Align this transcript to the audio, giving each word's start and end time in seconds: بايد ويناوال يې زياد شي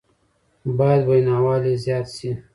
بايد 0.77 1.01
ويناوال 1.09 1.61
يې 1.69 1.75
زياد 1.83 2.05
شي 2.15 2.31